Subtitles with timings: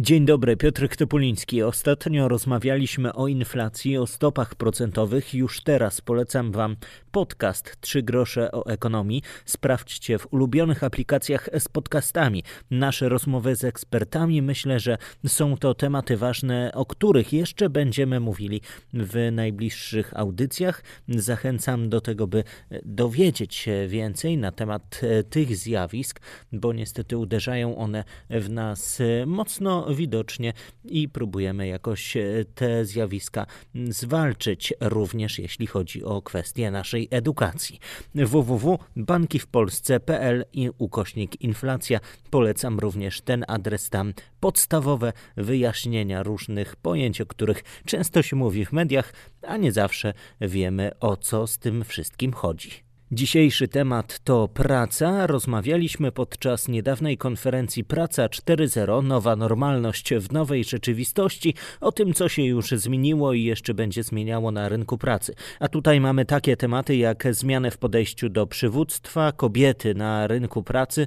[0.00, 1.62] Dzień dobry, Piotr Topuliński.
[1.62, 5.34] Ostatnio rozmawialiśmy o inflacji, o stopach procentowych.
[5.34, 6.76] Już teraz polecam Wam
[7.10, 9.22] podcast Trzy grosze o ekonomii.
[9.44, 12.42] Sprawdźcie w ulubionych aplikacjach z podcastami.
[12.70, 18.60] Nasze rozmowy z ekspertami myślę, że są to tematy ważne, o których jeszcze będziemy mówili
[18.92, 20.82] w najbliższych audycjach.
[21.08, 22.44] Zachęcam do tego, by
[22.84, 26.20] dowiedzieć się więcej na temat tych zjawisk,
[26.52, 30.52] bo niestety uderzają one w nas mocno widocznie
[30.84, 33.46] i próbujemy jakoś e, te zjawiska
[33.88, 37.78] zwalczyć, również jeśli chodzi o kwestie naszej edukacji.
[38.14, 42.00] www.bankiwpolsce.pl i ukośnik inflacja.
[42.30, 44.14] Polecam również ten adres tam.
[44.40, 49.12] Podstawowe wyjaśnienia różnych pojęć, o których często się mówi w mediach,
[49.42, 52.87] a nie zawsze wiemy o co z tym wszystkim chodzi.
[53.12, 55.26] Dzisiejszy temat to praca.
[55.26, 62.42] Rozmawialiśmy podczas niedawnej konferencji Praca 4.0 Nowa normalność w nowej rzeczywistości o tym, co się
[62.42, 65.34] już zmieniło i jeszcze będzie zmieniało na rynku pracy.
[65.60, 71.06] A tutaj mamy takie tematy jak zmiany w podejściu do przywództwa, kobiety na rynku pracy,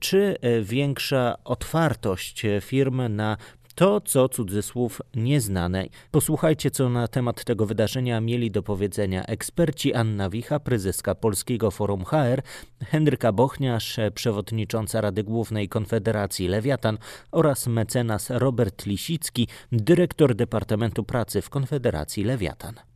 [0.00, 3.36] czy większa otwartość firm na
[3.80, 5.86] to, co cudzysłów nieznane.
[6.10, 12.04] Posłuchajcie, co na temat tego wydarzenia mieli do powiedzenia eksperci Anna Wicha, prezeska Polskiego Forum
[12.04, 12.42] HR,
[12.84, 16.98] Henryka Bochniarz, przewodnicząca Rady Głównej Konfederacji Lewiatan
[17.32, 22.89] oraz mecenas Robert Lisicki, dyrektor Departamentu Pracy w Konfederacji Lewiatan.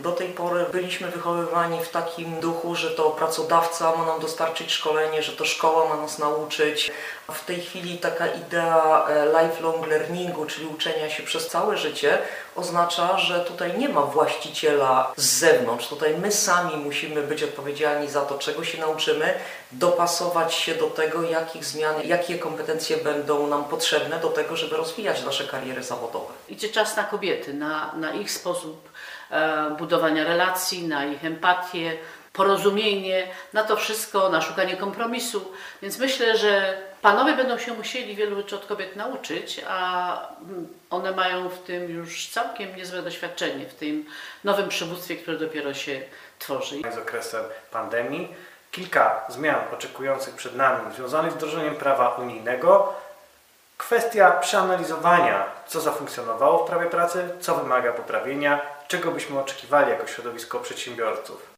[0.00, 5.22] Do tej pory byliśmy wychowywani w takim duchu, że to pracodawca ma nam dostarczyć szkolenie,
[5.22, 6.90] że to szkoła ma nas nauczyć.
[7.32, 12.18] W tej chwili taka idea e, lifelong learningu, czyli uczenia się przez całe życie,
[12.56, 15.88] oznacza, że tutaj nie ma właściciela z zewnątrz.
[15.88, 19.34] Tutaj my sami musimy być odpowiedzialni za to, czego się nauczymy,
[19.72, 25.24] dopasować się do tego, jakich zmian, jakie kompetencje będą nam potrzebne do tego, żeby rozwijać
[25.24, 26.32] nasze kariery zawodowe.
[26.48, 28.88] Idzie czas na kobiety, na, na ich sposób
[29.30, 31.98] E, budowania relacji, na ich empatię,
[32.36, 35.52] porozumienie, na to wszystko, na szukanie kompromisu.
[35.82, 40.18] Więc myślę, że panowie będą się musieli wielu rzeczy od kobiet nauczyć, a
[40.90, 44.04] one mają w tym już całkiem niezłe doświadczenie, w tym
[44.44, 46.00] nowym przywództwie, które dopiero się
[46.38, 46.76] tworzy.
[46.94, 48.34] Z okresem pandemii
[48.70, 52.94] kilka zmian oczekujących przed nami związanych z wdrożeniem prawa unijnego.
[53.78, 60.58] Kwestia przeanalizowania, co zafunkcjonowało w prawie pracy, co wymaga poprawienia, czego byśmy oczekiwali jako środowisko
[60.58, 61.55] przedsiębiorców.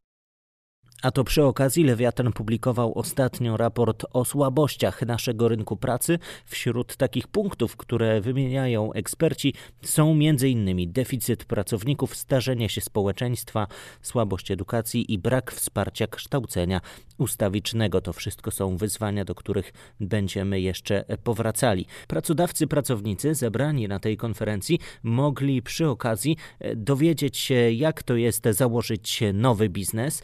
[1.03, 6.19] A to przy okazji Lewiatan publikował ostatnio raport o słabościach naszego rynku pracy.
[6.45, 10.93] Wśród takich punktów, które wymieniają eksperci, są m.in.
[10.93, 13.67] deficyt pracowników, starzenie się społeczeństwa,
[14.03, 16.81] słabość edukacji i brak wsparcia kształcenia
[17.19, 18.01] ustawicznego.
[18.01, 21.87] To wszystko są wyzwania, do których będziemy jeszcze powracali.
[22.09, 26.37] Pracodawcy, pracownicy zebrani na tej konferencji mogli przy okazji
[26.77, 30.23] dowiedzieć się, jak to jest założyć nowy biznes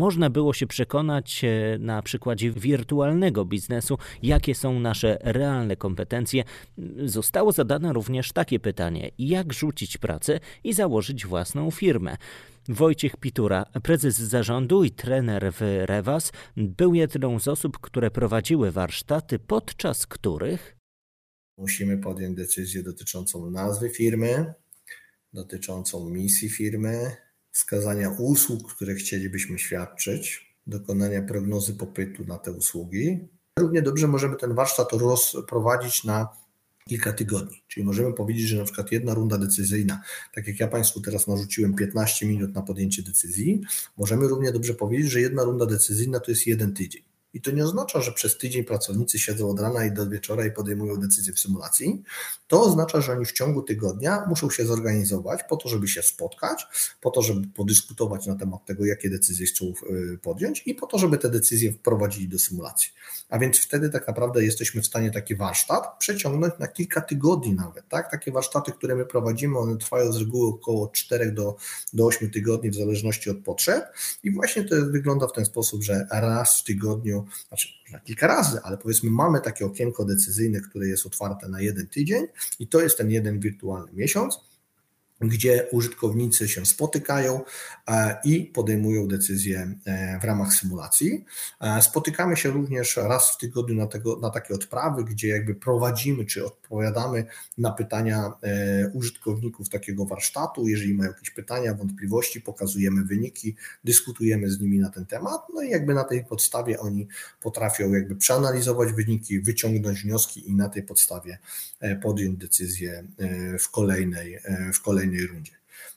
[0.00, 6.44] można było się przekonać e, na przykładzie wirtualnego biznesu, jakie są nasze realne kompetencje.
[7.04, 12.16] Zostało zadane również takie pytanie: jak rzucić pracę i założyć własną firmę?
[12.68, 19.38] Wojciech Pitura, prezes zarządu i trener w Rewas, był jedną z osób, które prowadziły warsztaty,
[19.38, 20.76] podczas których
[21.58, 24.54] musimy podjąć decyzję dotyczącą nazwy firmy,
[25.32, 27.16] dotyczącą misji firmy,
[27.60, 33.28] wskazania usług, które chcielibyśmy świadczyć, dokonania prognozy popytu na te usługi.
[33.58, 36.28] Równie dobrze możemy ten warsztat rozprowadzić na
[36.88, 37.62] kilka tygodni.
[37.68, 40.02] Czyli możemy powiedzieć, że na przykład jedna runda decyzyjna,
[40.34, 43.60] tak jak ja Państwu teraz narzuciłem 15 minut na podjęcie decyzji,
[43.96, 47.02] możemy równie dobrze powiedzieć, że jedna runda decyzyjna to jest jeden tydzień.
[47.34, 50.52] I to nie oznacza, że przez tydzień pracownicy siedzą od rana i do wieczora i
[50.52, 52.02] podejmują decyzje w symulacji.
[52.48, 56.66] To oznacza, że oni w ciągu tygodnia muszą się zorganizować po to, żeby się spotkać,
[57.00, 60.98] po to, żeby podyskutować na temat tego, jakie decyzje chcą y, podjąć i po to,
[60.98, 62.90] żeby te decyzje wprowadzili do symulacji.
[63.28, 67.88] A więc wtedy tak naprawdę jesteśmy w stanie taki warsztat przeciągnąć na kilka tygodni nawet.
[67.88, 68.10] Tak?
[68.10, 71.56] Takie warsztaty, które my prowadzimy, one trwają z reguły około 4 do,
[71.92, 73.84] do 8 tygodni w zależności od potrzeb
[74.22, 78.60] i właśnie to wygląda w ten sposób, że raz w tygodniu znaczy na kilka razy,
[78.62, 82.26] ale powiedzmy mamy takie okienko decyzyjne, które jest otwarte na jeden tydzień
[82.58, 84.49] i to jest ten jeden wirtualny miesiąc.
[85.20, 87.40] Gdzie użytkownicy się spotykają
[87.88, 91.24] e, i podejmują decyzje e, w ramach symulacji.
[91.60, 96.24] E, spotykamy się również raz w tygodniu na, tego, na takie odprawy, gdzie jakby prowadzimy
[96.24, 97.24] czy odpowiadamy
[97.58, 98.32] na pytania
[98.92, 100.68] użytkowników takiego warsztatu.
[100.68, 105.70] Jeżeli mają jakieś pytania, wątpliwości, pokazujemy wyniki, dyskutujemy z nimi na ten temat, no i
[105.70, 107.08] jakby na tej podstawie oni
[107.40, 111.38] potrafią jakby przeanalizować wyniki, wyciągnąć wnioski i na tej podstawie
[112.02, 113.04] podjąć decyzję
[113.60, 114.38] w kolejnej,
[114.74, 115.52] w kolejnej kolejnej rundzie.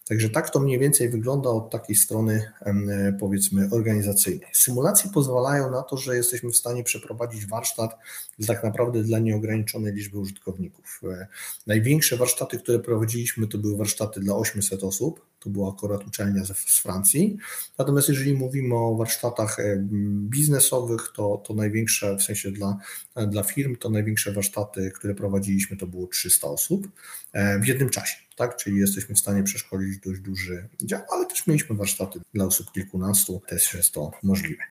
[0.07, 2.51] Także tak to mniej więcej wygląda od takiej strony,
[3.19, 4.49] powiedzmy, organizacyjnej.
[4.53, 7.97] Symulacje pozwalają na to, że jesteśmy w stanie przeprowadzić warsztat
[8.47, 11.01] tak naprawdę dla nieograniczonej liczby użytkowników.
[11.03, 11.27] E,
[11.67, 15.25] największe warsztaty, które prowadziliśmy, to były warsztaty dla 800 osób.
[15.39, 17.37] To była akurat uczelnia z Francji.
[17.77, 19.57] Natomiast jeżeli mówimy o warsztatach
[20.29, 22.77] biznesowych, to, to największe, w sensie dla,
[23.27, 26.87] dla firm, to największe warsztaty, które prowadziliśmy, to było 300 osób
[27.33, 28.55] e, w jednym czasie tak?
[28.55, 33.41] Czyli jesteśmy w stanie przeszkolić dość duży dział, ale też mieliśmy warsztaty dla osób kilkunastu,
[33.47, 34.63] też jest to możliwe.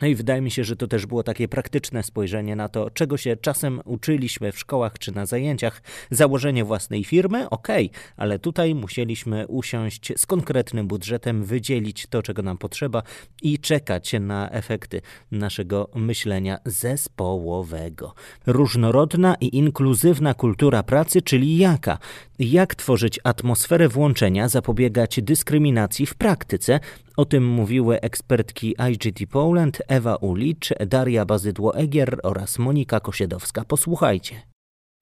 [0.00, 3.16] No i wydaje mi się, że to też było takie praktyczne spojrzenie na to, czego
[3.16, 5.82] się czasem uczyliśmy w szkołach czy na zajęciach.
[6.10, 12.42] Założenie własnej firmy, okej, okay, ale tutaj musieliśmy usiąść z konkretnym budżetem, wydzielić to, czego
[12.42, 13.02] nam potrzeba
[13.42, 15.00] i czekać na efekty
[15.30, 18.14] naszego myślenia zespołowego.
[18.46, 21.98] Różnorodna i inkluzywna kultura pracy, czyli jaka?
[22.38, 26.80] Jak tworzyć atmosferę włączenia, zapobiegać dyskryminacji w praktyce,
[27.16, 33.64] o tym mówiły ekspertki IGT Poland Ewa Ulicz, Daria Bazydło-Egier oraz Monika Kosiedowska.
[33.64, 34.42] Posłuchajcie.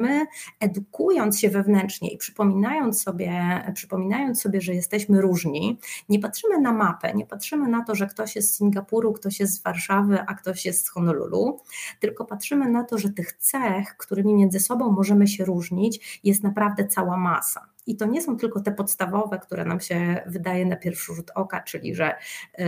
[0.01, 0.27] My
[0.61, 5.79] edukując się wewnętrznie i przypominając sobie, przypominając sobie, że jesteśmy różni,
[6.09, 9.55] nie patrzymy na mapę, nie patrzymy na to, że ktoś jest z Singapuru, ktoś jest
[9.55, 11.61] z Warszawy, a ktoś jest z Honolulu,
[12.01, 16.87] tylko patrzymy na to, że tych cech, którymi między sobą możemy się różnić, jest naprawdę
[16.87, 17.74] cała masa.
[17.87, 21.61] I to nie są tylko te podstawowe, które nam się wydaje na pierwszy rzut oka,
[21.63, 22.15] czyli że
[22.59, 22.63] y,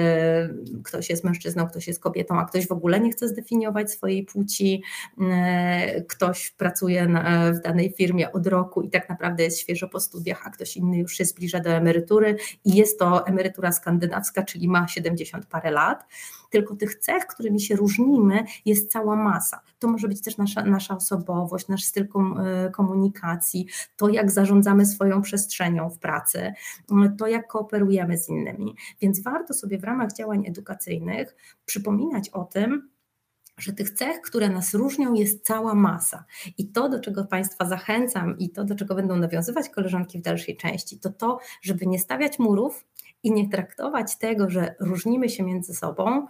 [0.84, 4.82] ktoś jest mężczyzną, ktoś jest kobietą, a ktoś w ogóle nie chce zdefiniować swojej płci,
[5.18, 10.00] y, ktoś pracuje na, w danej firmie od roku i tak naprawdę jest świeżo po
[10.00, 14.68] studiach, a ktoś inny już się zbliża do emerytury i jest to emerytura skandynawska, czyli
[14.68, 16.04] ma 70 parę lat
[16.50, 19.60] tylko tych cech, którymi się różnimy, jest cała masa.
[19.78, 23.66] To może być też nasza, nasza osobowość, nasz styl e, komunikacji,
[23.96, 26.52] to jak zarządzamy swoją przestrzenią w pracy,
[27.18, 28.74] to jak kooperujemy z innymi.
[29.00, 31.36] Więc warto sobie w ramach działań edukacyjnych
[31.66, 32.90] przypominać o tym,
[33.58, 36.24] że tych cech, które nas różnią, jest cała masa.
[36.58, 40.56] I to, do czego Państwa zachęcam i to, do czego będą nawiązywać koleżanki w dalszej
[40.56, 42.84] części, to to, żeby nie stawiać murów,
[43.22, 46.26] i nie traktować tego, że różnimy się między sobą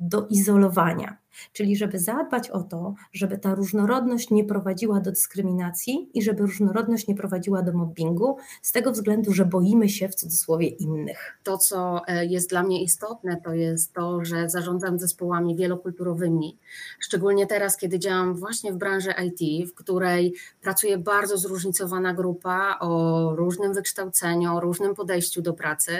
[0.00, 1.16] do izolowania.
[1.52, 7.08] Czyli żeby zadbać o to, żeby ta różnorodność nie prowadziła do dyskryminacji i żeby różnorodność
[7.08, 11.38] nie prowadziła do mobbingu, z tego względu, że boimy się w cudzysłowie innych.
[11.42, 16.58] To, co e, jest dla mnie istotne, to jest to, że zarządzam zespołami wielokulturowymi.
[17.00, 23.32] Szczególnie teraz, kiedy działam właśnie w branży IT, w której pracuje bardzo zróżnicowana grupa o
[23.36, 25.92] różnym wykształceniu, o różnym podejściu do pracy.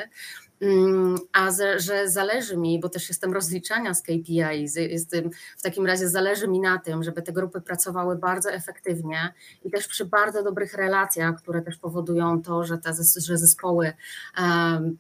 [0.61, 6.09] Mm, a że zależy mi, bo też jestem rozliczania z KPI, jestem, w takim razie
[6.09, 9.35] zależy mi na tym, żeby te grupy pracowały bardzo efektywnie
[9.65, 13.93] i też przy bardzo dobrych relacjach, które też powodują to, że te że zespoły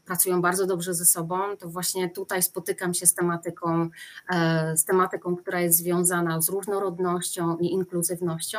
[0.05, 3.89] pracują bardzo dobrze ze sobą, to właśnie tutaj spotykam się z tematyką,
[4.29, 8.59] e, z tematyką, która jest związana z różnorodnością i inkluzywnością.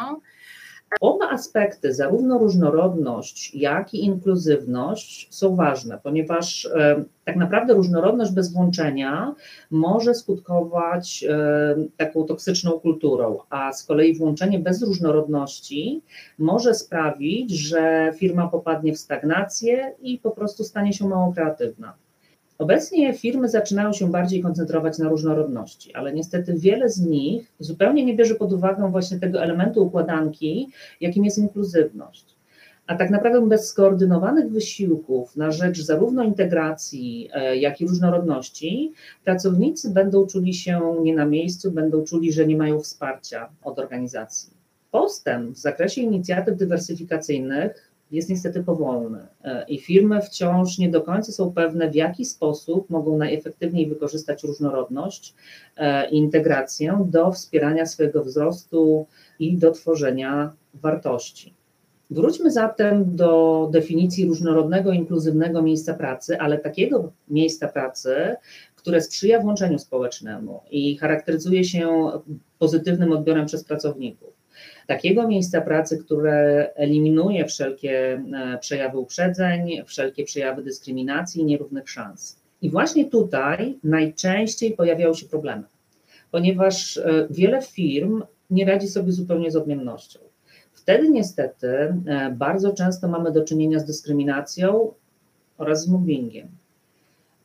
[0.99, 8.53] Oba aspekty, zarówno różnorodność, jak i inkluzywność, są ważne, ponieważ e, tak naprawdę różnorodność bez
[8.53, 9.35] włączenia
[9.71, 16.01] może skutkować e, taką toksyczną kulturą, a z kolei włączenie bez różnorodności
[16.39, 21.93] może sprawić, że firma popadnie w stagnację i po prostu stanie się mało kreatywna.
[22.61, 28.15] Obecnie firmy zaczynają się bardziej koncentrować na różnorodności, ale niestety wiele z nich zupełnie nie
[28.15, 32.35] bierze pod uwagę właśnie tego elementu układanki, jakim jest inkluzywność.
[32.87, 39.89] A tak naprawdę bez skoordynowanych wysiłków na rzecz zarówno integracji, e, jak i różnorodności, pracownicy
[39.89, 44.53] będą czuli się nie na miejscu, będą czuli, że nie mają wsparcia od organizacji.
[44.91, 51.31] Postęp w zakresie inicjatyw dywersyfikacyjnych jest niestety powolny e, i firmy wciąż nie do końca
[51.31, 55.35] są pewne, w jaki sposób mogą najefektywniej wykorzystać różnorodność
[55.77, 59.07] e, i integrację do wspierania swojego wzrostu
[59.39, 61.53] i do tworzenia wartości.
[62.09, 68.35] Wróćmy zatem do definicji różnorodnego, inkluzywnego miejsca pracy, ale takiego miejsca pracy,
[68.75, 72.11] które sprzyja włączeniu społecznemu i charakteryzuje się
[72.59, 74.30] pozytywnym odbiorem przez pracowników
[74.91, 82.39] takiego miejsca pracy, które eliminuje wszelkie e, przejawy uprzedzeń, wszelkie przejawy dyskryminacji i nierównych szans.
[82.61, 85.63] I właśnie tutaj najczęściej pojawiają się problemy,
[86.31, 90.19] ponieważ e, wiele firm nie radzi sobie zupełnie z odmiennością.
[90.73, 91.95] Wtedy niestety e,
[92.37, 94.93] bardzo często mamy do czynienia z dyskryminacją
[95.57, 96.47] oraz z mobbingiem.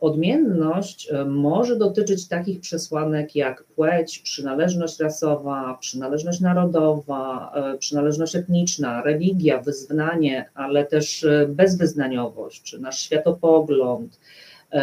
[0.00, 9.02] Odmienność e, może dotyczyć takich przesłanek jak płeć, przynależność rasowa, przynależność narodowa, e, przynależność etniczna,
[9.02, 14.20] religia, wyznanie, ale też bezwyznaniowość, czy nasz światopogląd,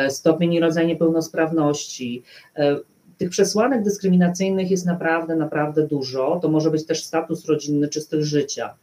[0.09, 2.23] stopień i rodzaj niepełnosprawności.
[3.17, 6.39] Tych przesłanek dyskryminacyjnych jest naprawdę, naprawdę dużo.
[6.41, 8.73] To może być też status rodzinny czy styl życia.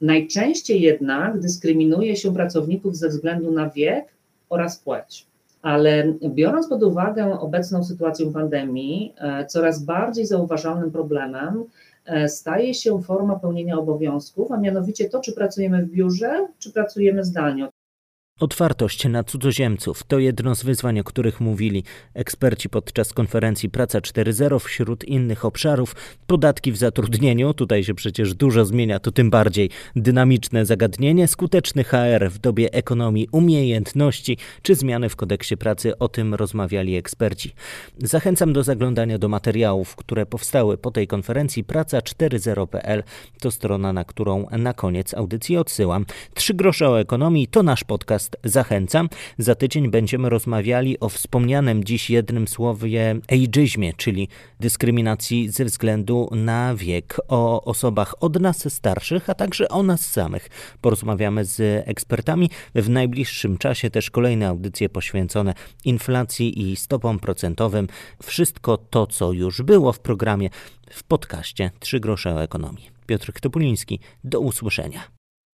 [0.00, 4.04] Najczęściej jednak dyskryminuje się pracowników ze względu na wiek
[4.48, 5.29] oraz płeć.
[5.62, 11.64] Ale biorąc pod uwagę obecną sytuację pandemii, e, coraz bardziej zauważalnym problemem
[12.06, 17.24] e, staje się forma pełnienia obowiązków, a mianowicie to, czy pracujemy w biurze, czy pracujemy
[17.24, 17.68] zdalnie.
[18.40, 24.60] Otwartość na cudzoziemców to jedno z wyzwań, o których mówili eksperci podczas konferencji Praca 4.0
[24.60, 25.96] wśród innych obszarów.
[26.26, 32.30] Podatki w zatrudnieniu, tutaj się przecież dużo zmienia, to tym bardziej dynamiczne zagadnienie, skuteczny HR
[32.30, 37.54] w dobie ekonomii umiejętności czy zmiany w kodeksie pracy, o tym rozmawiali eksperci.
[37.98, 41.64] Zachęcam do zaglądania do materiałów, które powstały po tej konferencji.
[41.64, 43.02] Praca40.pl
[43.40, 46.06] to strona, na którą na koniec audycji odsyłam.
[46.34, 49.08] Trzy grosze o ekonomii to nasz podcast podcast zachęcam.
[49.38, 54.28] Za tydzień będziemy rozmawiali o wspomnianym dziś jednym słowie ageizmie, czyli
[54.60, 60.48] dyskryminacji ze względu na wiek, o osobach od nas starszych, a także o nas samych.
[60.80, 62.50] Porozmawiamy z ekspertami.
[62.74, 67.88] W najbliższym czasie też kolejne audycje poświęcone inflacji i stopom procentowym.
[68.22, 70.50] Wszystko to, co już było w programie,
[70.90, 72.90] w podcaście Trzy grosze o ekonomii.
[73.06, 75.19] Piotr Topuliński, do usłyszenia.